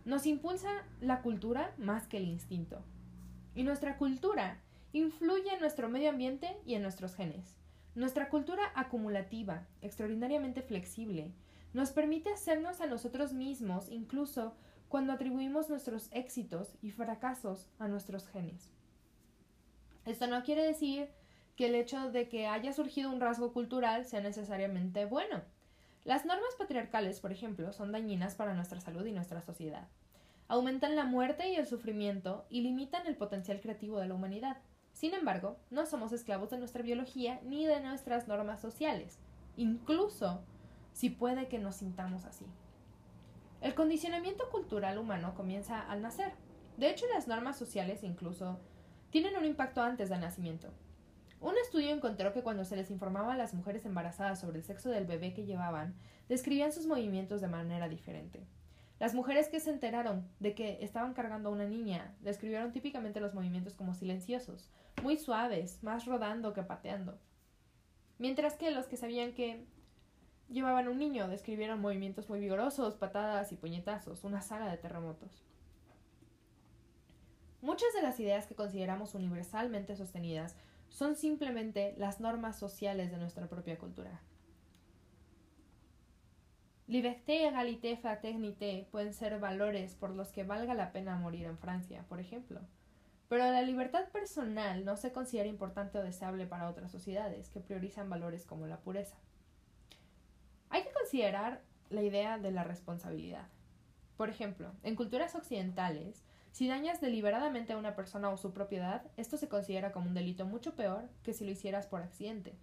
Nos 0.05 0.27
impulsa 0.27 0.69
la 1.01 1.23
cultura 1.23 1.75
más 1.79 2.07
que 2.07 2.19
el 2.19 2.27
instinto. 2.27 2.85
Y 3.55 3.63
nuestra 3.63 3.97
cultura 3.97 4.61
influye 4.93 5.53
en 5.53 5.61
nuestro 5.61 5.89
medio 5.89 6.11
ambiente 6.11 6.57
y 6.67 6.75
en 6.75 6.83
nuestros 6.83 7.15
genes. 7.15 7.57
Nuestra 7.95 8.29
cultura 8.29 8.73
acumulativa, 8.75 9.67
extraordinariamente 9.81 10.63
flexible, 10.63 11.33
nos 11.73 11.91
permite 11.93 12.33
hacernos 12.33 12.81
a 12.81 12.87
nosotros 12.87 13.33
mismos 13.33 13.89
incluso 13.89 14.55
cuando 14.89 15.13
atribuimos 15.13 15.69
nuestros 15.71 16.09
éxitos 16.13 16.77
y 16.83 16.91
fracasos 16.91 17.71
a 17.79 17.89
nuestros 17.89 18.29
genes. 18.29 18.71
Esto 20.05 20.27
no 20.27 20.43
quiere 20.43 20.63
decir 20.63 21.09
que 21.57 21.67
el 21.67 21.75
hecho 21.75 22.11
de 22.11 22.29
que 22.29 22.47
haya 22.47 22.73
surgido 22.73 23.11
un 23.11 23.21
rasgo 23.21 23.53
cultural 23.53 24.05
sea 24.05 24.21
necesariamente 24.21 25.07
bueno. 25.07 25.43
Las 26.05 26.27
normas 26.27 26.55
patriarcales, 26.59 27.21
por 27.21 27.33
ejemplo, 27.33 27.73
son 27.73 27.91
dañinas 27.91 28.35
para 28.35 28.53
nuestra 28.53 28.79
salud 28.81 29.07
y 29.07 29.13
nuestra 29.13 29.41
sociedad. 29.41 29.89
Aumentan 30.49 30.97
la 30.97 31.05
muerte 31.05 31.49
y 31.49 31.57
el 31.57 31.67
sufrimiento 31.67 32.45
y 32.51 32.61
limitan 32.61 33.07
el 33.07 33.17
potencial 33.17 33.61
creativo 33.63 33.99
de 33.99 34.09
la 34.09 34.15
humanidad. 34.15 34.59
Sin 34.93 35.15
embargo, 35.15 35.57
no 35.71 35.87
somos 35.87 36.13
esclavos 36.13 36.51
de 36.51 36.59
nuestra 36.59 36.83
biología 36.83 37.41
ni 37.45 37.65
de 37.65 37.81
nuestras 37.81 38.29
normas 38.29 38.61
sociales, 38.61 39.19
incluso 39.57 40.45
si 40.93 41.09
puede 41.09 41.49
que 41.49 41.59
nos 41.59 41.77
sintamos 41.77 42.27
así. 42.27 42.45
El 43.63 43.75
condicionamiento 43.75 44.51
cultural 44.51 44.99
humano 44.99 45.35
comienza 45.35 45.81
al 45.81 46.03
nacer. 46.03 46.35
De 46.77 46.91
hecho, 46.91 47.07
las 47.15 47.29
normas 47.29 47.57
sociales 47.57 48.05
incluso 48.05 48.61
tienen 49.09 49.37
un 49.37 49.47
impacto 49.47 49.81
antes 49.81 50.11
del 50.11 50.21
nacimiento. 50.21 50.69
Un 51.45 51.59
estudio 51.59 51.91
encontró 51.91 52.33
que 52.33 52.43
cuando 52.43 52.65
se 52.65 52.75
les 52.75 52.91
informaba 52.91 53.35
a 53.35 53.37
las 53.37 53.53
mujeres 53.53 53.85
embarazadas 53.85 54.41
sobre 54.41 54.57
el 54.57 54.65
sexo 54.65 54.89
del 54.89 55.05
bebé 55.05 55.35
que 55.35 55.45
llevaban, 55.45 55.95
describían 56.27 56.73
sus 56.73 56.87
movimientos 56.87 57.43
de 57.43 57.49
manera 57.49 57.87
diferente. 57.87 58.47
Las 58.99 59.13
mujeres 59.13 59.51
que 59.51 59.61
se 59.61 59.69
enteraron 59.69 60.27
de 60.41 60.55
que 60.55 60.79
estaban 60.81 61.13
cargando 61.13 61.51
a 61.51 61.53
una 61.53 61.67
niña 61.67 62.15
describieron 62.21 62.73
típicamente 62.73 63.21
los 63.21 63.35
movimientos 63.35 63.75
como 63.75 63.93
silenciosos, 63.93 64.71
muy 65.03 65.19
suaves, 65.19 65.83
más 65.83 66.07
rodando 66.07 66.55
que 66.55 66.63
pateando. 66.63 67.19
Mientras 68.17 68.55
que 68.55 68.71
los 68.71 68.87
que 68.87 68.97
sabían 68.97 69.35
que 69.35 69.67
llevaban 70.49 70.89
un 70.89 70.97
niño 70.97 71.29
describieron 71.29 71.79
movimientos 71.79 72.31
muy 72.31 72.41
vigorosos, 72.41 72.95
patadas 72.95 73.53
y 73.53 73.57
puñetazos, 73.57 74.25
una 74.25 74.41
saga 74.41 74.71
de 74.71 74.79
terremotos. 74.79 75.45
Muchas 77.61 77.93
de 77.93 78.01
las 78.01 78.19
ideas 78.19 78.47
que 78.47 78.55
consideramos 78.55 79.15
universalmente 79.15 79.95
sostenidas 79.95 80.57
son 80.89 81.17
simplemente 81.17 81.95
las 81.97 82.21
normas 82.21 82.59
sociales 82.59 83.11
de 83.11 83.19
nuestra 83.19 83.49
propia 83.49 83.79
cultura. 83.79 84.21
Liberté, 86.87 87.49
égalité, 87.49 87.97
fraternité 87.97 88.87
pueden 88.91 89.15
ser 89.15 89.39
valores 89.41 89.95
por 89.95 90.11
los 90.11 90.31
que 90.33 90.45
valga 90.45 90.75
la 90.75 90.93
pena 90.93 91.17
morir 91.17 91.47
en 91.47 91.57
Francia, 91.57 92.05
por 92.09 92.21
ejemplo. 92.21 92.61
Pero 93.29 93.51
la 93.51 93.63
libertad 93.63 94.09
personal 94.11 94.85
no 94.85 94.97
se 94.97 95.11
considera 95.11 95.49
importante 95.49 95.99
o 95.99 96.03
deseable 96.03 96.47
para 96.47 96.69
otras 96.69 96.93
sociedades 96.93 97.49
que 97.49 97.61
priorizan 97.61 98.11
valores 98.11 98.45
como 98.45 98.67
la 98.67 98.81
pureza. 98.81 99.17
Hay 100.69 100.83
que 100.83 100.93
considerar 100.93 101.63
la 101.89 102.03
idea 102.03 102.39
de 102.39 102.51
la 102.51 102.65
responsabilidad. 102.65 103.49
Por 104.19 104.29
ejemplo, 104.29 104.73
en 104.83 104.95
culturas 104.95 105.35
occidentales, 105.35 106.23
si 106.55 106.69
dañas 106.69 107.01
deliberadamente 107.01 107.73
a 107.73 107.77
una 107.77 107.97
persona 107.97 108.31
o 108.31 108.37
su 108.37 108.53
propiedad, 108.53 109.03
esto 109.17 109.37
se 109.37 109.49
considera 109.49 109.91
como 109.91 110.07
un 110.07 110.15
delito 110.15 110.47
mucho 110.47 110.77
peor 110.77 111.09
que 111.25 111.33
si 111.33 111.45
lo 111.45 111.51
hicieras 111.51 111.89
por 111.89 112.01
accidente. 112.01 112.55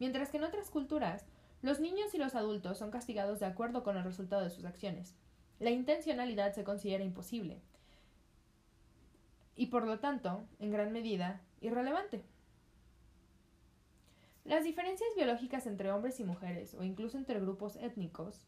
Mientras 0.00 0.30
que 0.30 0.38
en 0.38 0.42
otras 0.42 0.68
culturas, 0.68 1.24
los 1.62 1.78
niños 1.78 2.12
y 2.12 2.18
los 2.18 2.34
adultos 2.34 2.76
son 2.76 2.90
castigados 2.90 3.38
de 3.38 3.46
acuerdo 3.46 3.84
con 3.84 3.96
el 3.96 4.02
resultado 4.02 4.42
de 4.42 4.50
sus 4.50 4.64
acciones. 4.64 5.14
La 5.60 5.70
intencionalidad 5.70 6.54
se 6.54 6.64
considera 6.64 7.04
imposible 7.04 7.60
y 9.54 9.66
por 9.66 9.86
lo 9.86 10.00
tanto, 10.00 10.42
en 10.58 10.72
gran 10.72 10.90
medida, 10.90 11.40
irrelevante. 11.60 12.24
Las 14.44 14.64
diferencias 14.64 15.10
biológicas 15.14 15.68
entre 15.68 15.92
hombres 15.92 16.18
y 16.18 16.24
mujeres, 16.24 16.74
o 16.74 16.82
incluso 16.82 17.16
entre 17.16 17.38
grupos 17.38 17.76
étnicos, 17.76 18.44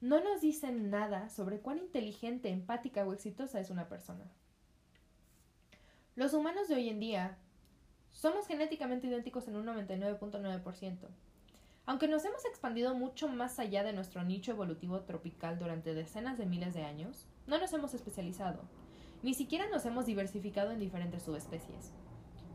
no 0.00 0.22
nos 0.22 0.40
dicen 0.40 0.90
nada 0.90 1.28
sobre 1.28 1.60
cuán 1.60 1.78
inteligente, 1.78 2.48
empática 2.48 3.04
o 3.04 3.12
exitosa 3.12 3.60
es 3.60 3.70
una 3.70 3.88
persona. 3.88 4.24
Los 6.16 6.32
humanos 6.32 6.68
de 6.68 6.74
hoy 6.74 6.88
en 6.88 7.00
día 7.00 7.38
somos 8.12 8.46
genéticamente 8.46 9.06
idénticos 9.06 9.46
en 9.48 9.56
un 9.56 9.66
99.9%. 9.66 10.96
Aunque 11.86 12.08
nos 12.08 12.24
hemos 12.24 12.44
expandido 12.44 12.94
mucho 12.94 13.28
más 13.28 13.58
allá 13.58 13.82
de 13.82 13.92
nuestro 13.92 14.22
nicho 14.22 14.52
evolutivo 14.52 15.00
tropical 15.00 15.58
durante 15.58 15.94
decenas 15.94 16.38
de 16.38 16.46
miles 16.46 16.74
de 16.74 16.84
años, 16.84 17.26
no 17.46 17.58
nos 17.58 17.72
hemos 17.72 17.94
especializado, 17.94 18.60
ni 19.22 19.34
siquiera 19.34 19.68
nos 19.68 19.84
hemos 19.86 20.06
diversificado 20.06 20.70
en 20.70 20.78
diferentes 20.78 21.22
subespecies. 21.22 21.92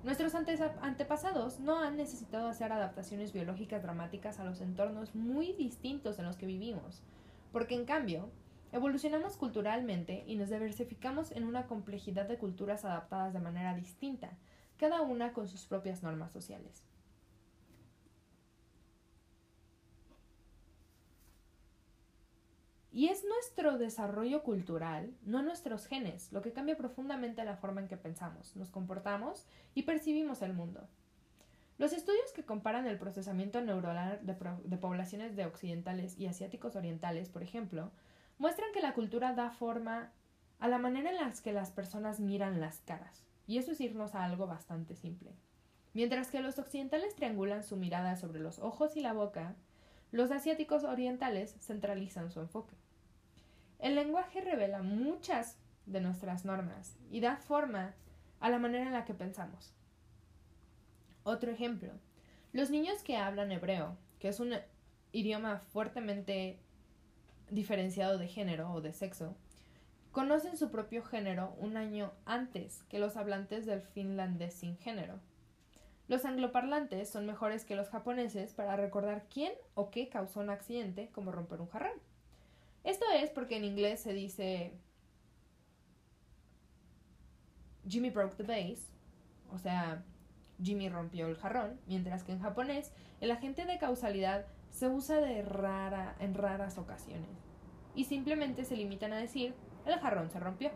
Nuestros 0.03 0.35
antepasados 0.35 1.59
no 1.59 1.79
han 1.79 1.97
necesitado 1.97 2.47
hacer 2.47 2.71
adaptaciones 2.71 3.33
biológicas 3.33 3.81
dramáticas 3.81 4.39
a 4.39 4.43
los 4.43 4.61
entornos 4.61 5.15
muy 5.15 5.53
distintos 5.53 6.19
en 6.19 6.25
los 6.25 6.37
que 6.37 6.45
vivimos, 6.45 7.01
porque 7.55 7.75
en 7.75 7.85
cambio, 7.85 8.29
evolucionamos 8.73 9.37
culturalmente 9.37 10.25
y 10.27 10.35
nos 10.35 10.49
diversificamos 10.49 11.31
en 11.31 11.45
una 11.45 11.67
complejidad 11.67 12.25
de 12.25 12.37
culturas 12.37 12.83
adaptadas 12.83 13.31
de 13.31 13.39
manera 13.39 13.73
distinta, 13.73 14.37
cada 14.75 15.01
una 15.03 15.31
con 15.31 15.47
sus 15.47 15.65
propias 15.65 16.03
normas 16.03 16.33
sociales. 16.33 16.83
Y 22.91 23.07
es 23.07 23.23
nuestro 23.23 23.77
desarrollo 23.77 24.43
cultural, 24.43 25.15
no 25.21 25.41
nuestros 25.41 25.85
genes, 25.85 26.33
lo 26.33 26.41
que 26.41 26.51
cambia 26.51 26.75
profundamente 26.75 27.45
la 27.45 27.55
forma 27.55 27.79
en 27.79 27.87
que 27.87 27.95
pensamos, 27.95 28.53
nos 28.57 28.69
comportamos 28.69 29.47
y 29.73 29.83
percibimos 29.83 30.41
el 30.41 30.51
mundo. 30.51 30.89
Los 31.77 31.91
estudios 31.91 32.31
que 32.33 32.45
comparan 32.45 32.87
el 32.87 32.97
procesamiento 32.97 33.59
neuronal 33.59 34.19
de, 34.23 34.77
poblaciones 34.77 35.35
de 35.35 35.45
occidentales 35.45 36.17
y 36.17 36.27
asiáticos 36.27 36.77
orientales, 36.77 37.27
por 37.27 37.43
ejemplo, 37.43 37.91
muestran 38.37 38.71
que 38.73 38.81
la 38.81 38.93
cultura 38.93 39.33
da 39.33 39.51
forma 39.51 40.11
a 40.59 40.69
la 40.69 40.77
manera 40.77 41.09
en 41.09 41.17
la 41.17 41.33
que 41.43 41.51
las 41.51 41.71
personas 41.71 42.21
miran 42.21 42.61
las 42.61 42.79
caras. 42.79 43.25
Y 43.45 43.57
eso 43.57 43.73
es 43.73 43.81
irnos 43.81 44.15
a 44.15 44.23
algo 44.23 44.47
bastante 44.47 44.95
simple. 44.95 45.33
Mientras 45.93 46.29
que 46.29 46.39
los 46.39 46.59
occidentales 46.59 47.13
triangulan 47.15 47.63
su 47.63 47.75
mirada 47.75 48.15
sobre 48.15 48.39
los 48.39 48.59
ojos 48.59 48.95
y 48.95 49.01
la 49.01 49.11
boca, 49.11 49.55
los 50.11 50.31
asiáticos 50.31 50.85
orientales 50.85 51.57
centralizan 51.59 52.31
su 52.31 52.39
enfoque. 52.39 52.75
El 53.79 53.95
lenguaje 53.95 54.39
revela 54.39 54.81
muchas 54.81 55.57
de 55.85 55.99
nuestras 55.99 56.45
normas 56.45 56.97
y 57.11 57.19
da 57.19 57.35
forma 57.35 57.93
a 58.39 58.49
la 58.49 58.59
manera 58.59 58.85
en 58.85 58.93
la 58.93 59.03
que 59.03 59.13
pensamos. 59.13 59.74
Otro 61.25 61.51
ejemplo, 61.51 61.91
los 62.53 62.69
niños 62.69 63.01
que 63.01 63.17
hablan 63.17 63.51
hebreo, 63.51 63.97
que 64.19 64.27
es 64.27 64.39
un 64.39 64.53
idioma 65.11 65.57
fuertemente 65.57 66.59
diferenciado 67.49 68.19
de 68.19 68.27
género 68.27 68.71
o 68.71 68.79
de 68.79 68.93
sexo, 68.93 69.35
conocen 70.11 70.55
su 70.55 70.69
propio 70.69 71.03
género 71.03 71.55
un 71.57 71.77
año 71.77 72.13
antes 72.25 72.83
que 72.89 72.99
los 72.99 73.17
hablantes 73.17 73.65
del 73.65 73.81
finlandés 73.81 74.53
sin 74.53 74.77
género. 74.77 75.19
Los 76.07 76.25
angloparlantes 76.25 77.09
son 77.09 77.25
mejores 77.25 77.65
que 77.65 77.75
los 77.75 77.89
japoneses 77.89 78.53
para 78.53 78.75
recordar 78.75 79.25
quién 79.27 79.53
o 79.73 79.89
qué 79.89 80.09
causó 80.09 80.41
un 80.41 80.51
accidente 80.51 81.09
como 81.11 81.31
romper 81.31 81.59
un 81.59 81.69
jarrón. 81.69 81.99
Esto 82.83 83.05
es 83.15 83.31
porque 83.31 83.57
en 83.57 83.65
inglés 83.65 83.99
se 83.99 84.13
dice 84.13 84.73
Jimmy 87.87 88.11
broke 88.11 88.35
the 88.35 88.43
vase, 88.43 88.83
o 89.51 89.57
sea, 89.57 90.03
Jimmy 90.61 90.89
rompió 90.89 91.27
el 91.27 91.37
jarrón, 91.37 91.79
mientras 91.87 92.23
que 92.23 92.31
en 92.31 92.41
japonés 92.41 92.91
el 93.21 93.31
agente 93.31 93.65
de 93.65 93.77
causalidad 93.77 94.45
se 94.69 94.87
usa 94.87 95.19
en 95.31 96.33
raras 96.33 96.77
ocasiones 96.77 97.29
y 97.95 98.05
simplemente 98.05 98.65
se 98.65 98.75
limitan 98.75 99.13
a 99.13 99.17
decir 99.17 99.53
el 99.85 99.99
jarrón 99.99 100.29
se 100.29 100.39
rompió. 100.39 100.71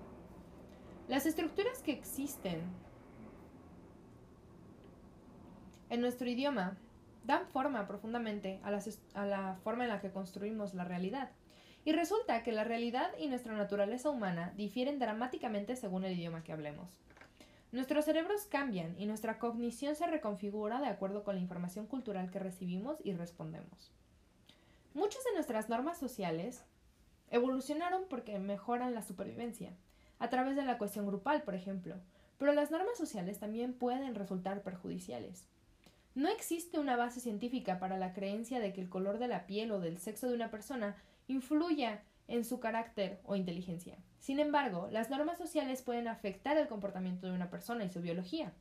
Las 1.07 1.25
estructuras 1.25 1.81
que 1.81 1.91
existen 1.91 2.61
en 5.89 6.01
nuestro 6.01 6.29
idioma 6.29 6.77
dan 7.25 7.47
forma 7.47 7.87
profundamente 7.87 8.59
a 8.63 9.25
la 9.25 9.55
forma 9.63 9.83
en 9.83 9.89
la 9.89 10.01
que 10.01 10.11
construimos 10.11 10.73
la 10.73 10.83
realidad. 10.83 11.31
Y 11.85 11.93
resulta 11.93 12.43
que 12.43 12.51
la 12.51 12.63
realidad 12.63 13.09
y 13.17 13.27
nuestra 13.27 13.53
naturaleza 13.53 14.09
humana 14.09 14.53
difieren 14.55 14.99
dramáticamente 14.99 15.75
según 15.75 16.03
el 16.03 16.13
idioma 16.13 16.43
que 16.43 16.53
hablemos. 16.53 16.99
Nuestros 17.71 18.05
cerebros 18.05 18.45
cambian 18.45 18.95
y 18.97 19.05
nuestra 19.05 19.37
cognición 19.37 19.95
se 19.95 20.07
reconfigura 20.07 20.79
de 20.79 20.87
acuerdo 20.87 21.23
con 21.23 21.35
la 21.35 21.41
información 21.41 21.85
cultural 21.85 22.31
que 22.31 22.39
recibimos 22.39 22.97
y 23.03 23.13
respondemos. 23.13 23.91
Muchas 24.95 25.23
de 25.23 25.33
nuestras 25.33 25.69
normas 25.69 25.99
sociales 25.99 26.63
evolucionaron 27.29 28.05
porque 28.09 28.39
mejoran 28.39 28.95
la 28.95 29.03
supervivencia, 29.03 29.71
a 30.17 30.29
través 30.29 30.55
de 30.55 30.65
la 30.65 30.79
cuestión 30.79 31.05
grupal, 31.05 31.43
por 31.43 31.53
ejemplo, 31.53 31.95
pero 32.39 32.53
las 32.53 32.71
normas 32.71 32.97
sociales 32.97 33.37
también 33.37 33.73
pueden 33.73 34.15
resultar 34.15 34.63
perjudiciales. 34.63 35.45
No 36.15 36.27
existe 36.27 36.79
una 36.79 36.95
base 36.95 37.19
científica 37.19 37.79
para 37.79 37.97
la 37.97 38.13
creencia 38.13 38.59
de 38.59 38.73
que 38.73 38.81
el 38.81 38.89
color 38.89 39.19
de 39.19 39.27
la 39.27 39.45
piel 39.45 39.71
o 39.71 39.79
del 39.79 39.99
sexo 39.99 40.27
de 40.27 40.33
una 40.33 40.49
persona 40.49 40.95
influya 41.27 42.01
en 42.27 42.43
su 42.45 42.59
carácter 42.59 43.21
o 43.25 43.35
inteligencia. 43.35 43.95
Sin 44.19 44.39
embargo, 44.39 44.87
las 44.91 45.09
normas 45.09 45.37
sociales 45.37 45.81
pueden 45.81 46.07
afectar 46.07 46.57
el 46.57 46.67
comportamiento 46.67 47.27
de 47.27 47.33
una 47.33 47.49
persona 47.49 47.85
y 47.85 47.89
su 47.89 48.01
biología. 48.01 48.53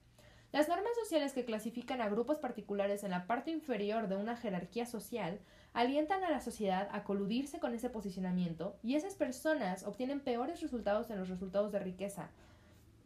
Las 0.51 0.69
normas 0.69 0.93
sociales 1.03 1.35
que 1.35 1.45
clasifican 1.45 2.01
a 2.01 2.09
grupos 2.09 2.39
particulares 2.39 3.05
en 3.05 3.11
la 3.11 3.27
parte 3.27 3.51
inferior 3.51 4.09
de 4.09 4.17
una 4.17 4.35
jerarquía 4.35 4.87
social 4.87 5.41
alientan 5.75 6.25
a 6.25 6.31
la 6.31 6.41
sociedad 6.41 6.89
a 6.91 7.05
coludirse 7.05 7.61
con 7.61 7.75
ese 7.75 7.91
posicionamiento 7.91 8.79
y 8.83 8.95
esas 8.95 9.15
personas 9.15 9.85
obtienen 9.85 10.21
peores 10.21 10.63
resultados 10.63 11.11
en 11.11 11.19
los 11.19 11.29
resultados 11.29 11.71
de 11.71 11.81
riqueza 11.81 12.31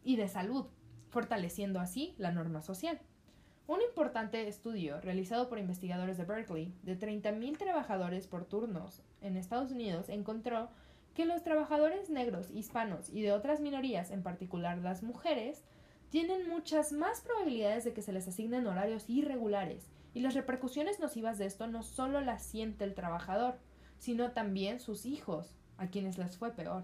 y 0.05 0.15
de 0.15 0.29
salud, 0.29 0.67
fortaleciendo 1.09 1.81
así 1.81 2.15
la 2.17 2.31
norma 2.31 2.61
social. 2.61 3.01
Un 3.67 3.81
importante 3.81 4.47
estudio 4.47 5.01
realizado 5.01 5.49
por 5.49 5.59
investigadores 5.59 6.17
de 6.17 6.25
Berkeley 6.25 6.73
de 6.83 6.97
30.000 6.97 7.57
trabajadores 7.57 8.27
por 8.27 8.45
turnos 8.45 9.01
en 9.21 9.35
Estados 9.35 9.71
Unidos 9.71 10.07
encontró 10.07 10.69
que 11.13 11.25
los 11.25 11.43
trabajadores 11.43 12.09
negros, 12.09 12.49
hispanos 12.51 13.09
y 13.09 13.21
de 13.21 13.31
otras 13.31 13.59
minorías, 13.59 14.11
en 14.11 14.23
particular 14.23 14.77
las 14.79 15.03
mujeres, 15.03 15.63
tienen 16.09 16.47
muchas 16.47 16.91
más 16.91 17.21
probabilidades 17.21 17.83
de 17.83 17.93
que 17.93 18.01
se 18.01 18.13
les 18.13 18.27
asignen 18.27 18.67
horarios 18.67 19.05
irregulares, 19.07 19.89
y 20.13 20.21
las 20.21 20.35
repercusiones 20.35 20.99
nocivas 20.99 21.37
de 21.37 21.45
esto 21.45 21.67
no 21.67 21.81
solo 21.81 22.21
las 22.21 22.43
siente 22.43 22.83
el 22.83 22.93
trabajador, 22.93 23.57
sino 23.97 24.31
también 24.31 24.79
sus 24.79 25.05
hijos, 25.05 25.55
a 25.77 25.87
quienes 25.87 26.17
les 26.17 26.37
fue 26.37 26.51
peor. 26.51 26.83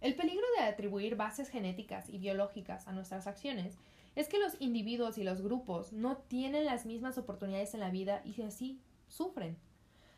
El 0.00 0.14
peligro 0.14 0.46
de 0.56 0.64
atribuir 0.64 1.16
bases 1.16 1.48
genéticas 1.48 2.08
y 2.08 2.18
biológicas 2.18 2.86
a 2.86 2.92
nuestras 2.92 3.26
acciones 3.26 3.76
es 4.14 4.28
que 4.28 4.38
los 4.38 4.58
individuos 4.60 5.18
y 5.18 5.24
los 5.24 5.42
grupos 5.42 5.92
no 5.92 6.16
tienen 6.16 6.64
las 6.64 6.86
mismas 6.86 7.18
oportunidades 7.18 7.74
en 7.74 7.80
la 7.80 7.90
vida 7.90 8.22
y 8.24 8.40
así 8.42 8.80
sufren. 9.08 9.58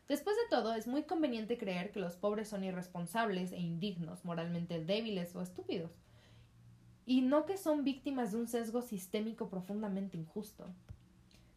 Después 0.08 0.36
de 0.36 0.48
todo, 0.48 0.74
es 0.74 0.86
muy 0.86 1.02
conveniente 1.02 1.58
creer 1.58 1.92
que 1.92 2.00
los 2.00 2.16
pobres 2.16 2.48
son 2.48 2.64
irresponsables 2.64 3.52
e 3.52 3.58
indignos, 3.58 4.24
moralmente 4.24 4.82
débiles 4.82 5.36
o 5.36 5.42
estúpidos, 5.42 5.90
y 7.04 7.20
no 7.20 7.44
que 7.44 7.58
son 7.58 7.84
víctimas 7.84 8.32
de 8.32 8.38
un 8.38 8.48
sesgo 8.48 8.80
sistémico 8.80 9.50
profundamente 9.50 10.16
injusto. 10.16 10.66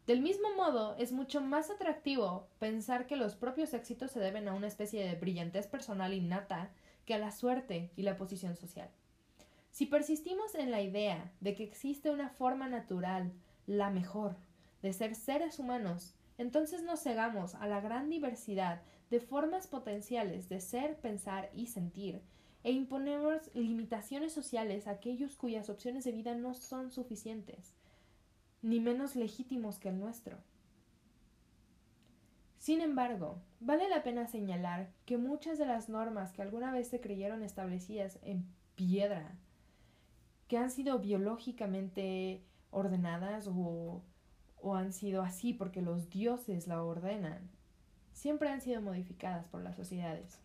Del 0.06 0.20
mismo 0.20 0.54
modo, 0.54 0.96
es 0.98 1.12
mucho 1.12 1.40
más 1.40 1.70
atractivo 1.70 2.48
pensar 2.58 3.06
que 3.06 3.16
los 3.16 3.36
propios 3.36 3.72
éxitos 3.72 4.10
se 4.10 4.20
deben 4.20 4.48
a 4.48 4.54
una 4.54 4.66
especie 4.66 5.02
de 5.02 5.14
brillantez 5.14 5.66
personal 5.66 6.12
innata 6.12 6.70
que 7.06 7.14
a 7.14 7.18
la 7.18 7.30
suerte 7.30 7.90
y 7.96 8.02
la 8.02 8.16
posición 8.16 8.56
social. 8.56 8.90
Si 9.70 9.86
persistimos 9.86 10.54
en 10.54 10.70
la 10.70 10.82
idea 10.82 11.32
de 11.40 11.54
que 11.54 11.64
existe 11.64 12.10
una 12.10 12.28
forma 12.28 12.68
natural, 12.68 13.32
la 13.66 13.90
mejor, 13.90 14.36
de 14.82 14.92
ser 14.92 15.14
seres 15.14 15.58
humanos, 15.58 16.14
entonces 16.38 16.82
nos 16.82 17.02
cegamos 17.02 17.54
a 17.56 17.66
la 17.66 17.80
gran 17.80 18.08
diversidad 18.08 18.82
de 19.10 19.20
formas 19.20 19.66
potenciales 19.66 20.48
de 20.48 20.60
ser, 20.60 20.96
pensar 20.96 21.50
y 21.54 21.66
sentir, 21.66 22.22
e 22.64 22.72
imponemos 22.72 23.50
limitaciones 23.54 24.32
sociales 24.32 24.86
a 24.86 24.92
aquellos 24.92 25.36
cuyas 25.36 25.68
opciones 25.68 26.04
de 26.04 26.12
vida 26.12 26.34
no 26.34 26.54
son 26.54 26.90
suficientes, 26.90 27.74
ni 28.62 28.80
menos 28.80 29.16
legítimos 29.16 29.78
que 29.78 29.88
el 29.88 29.98
nuestro. 29.98 30.38
Sin 32.58 32.80
embargo, 32.80 33.42
vale 33.58 33.88
la 33.88 34.04
pena 34.04 34.28
señalar 34.28 34.92
que 35.04 35.18
muchas 35.18 35.58
de 35.58 35.66
las 35.66 35.88
normas 35.88 36.32
que 36.32 36.42
alguna 36.42 36.72
vez 36.72 36.88
se 36.88 37.00
creyeron 37.00 37.42
establecidas 37.42 38.20
en 38.22 38.46
piedra 38.76 39.36
que 40.52 40.58
han 40.58 40.70
sido 40.70 40.98
biológicamente 40.98 42.44
ordenadas 42.70 43.48
o, 43.48 44.02
o 44.62 44.76
han 44.76 44.92
sido 44.92 45.22
así 45.22 45.52
porque 45.52 45.82
los 45.82 46.08
dioses 46.08 46.66
la 46.66 46.82
ordenan, 46.82 47.50
siempre 48.12 48.48
han 48.48 48.60
sido 48.60 48.80
modificadas 48.80 49.48
por 49.48 49.62
las 49.62 49.76
sociedades. 49.76 50.38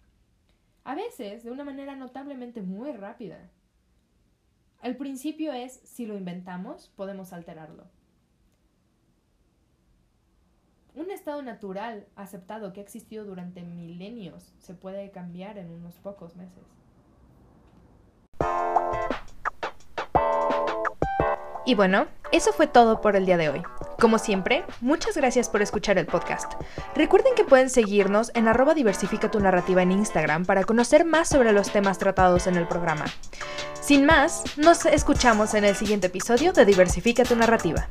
A 0.83 0.95
veces 0.95 1.43
de 1.43 1.51
una 1.51 1.63
manera 1.63 1.95
notablemente 1.95 2.61
muy 2.61 2.91
rápida. 2.91 3.49
El 4.81 4.95
principio 4.97 5.53
es, 5.53 5.73
si 5.83 6.05
lo 6.05 6.17
inventamos, 6.17 6.89
podemos 6.95 7.33
alterarlo. 7.33 7.85
Un 10.95 11.11
estado 11.11 11.41
natural 11.43 12.07
aceptado 12.15 12.73
que 12.73 12.79
ha 12.79 12.83
existido 12.83 13.23
durante 13.25 13.61
milenios 13.61 14.53
se 14.59 14.73
puede 14.73 15.11
cambiar 15.11 15.57
en 15.57 15.69
unos 15.69 15.95
pocos 15.99 16.35
meses. 16.35 16.63
Y 21.65 21.75
bueno, 21.75 22.07
eso 22.31 22.53
fue 22.53 22.65
todo 22.65 23.01
por 23.01 23.15
el 23.15 23.25
día 23.25 23.37
de 23.37 23.49
hoy. 23.49 23.61
Como 23.99 24.19
siempre, 24.19 24.63
muchas 24.79 25.17
gracias 25.17 25.49
por 25.49 25.63
escuchar 25.63 25.97
el 25.97 26.05
podcast. 26.05 26.53
Recuerden 26.95 27.33
que 27.35 27.43
pueden 27.43 27.69
seguirnos 27.69 28.31
en 28.35 28.47
arroba 28.47 28.75
diversifica 28.75 29.31
tu 29.31 29.39
narrativa 29.39 29.81
en 29.81 29.91
Instagram 29.91 30.45
para 30.45 30.63
conocer 30.65 31.03
más 31.03 31.29
sobre 31.29 31.51
los 31.51 31.71
temas 31.71 31.97
tratados 31.97 32.45
en 32.45 32.57
el 32.57 32.67
programa. 32.67 33.05
Sin 33.81 34.05
más, 34.05 34.43
nos 34.57 34.85
escuchamos 34.85 35.55
en 35.55 35.65
el 35.65 35.75
siguiente 35.75 36.07
episodio 36.07 36.53
de 36.53 36.65
Diversifica 36.65 37.23
tu 37.23 37.35
narrativa. 37.35 37.87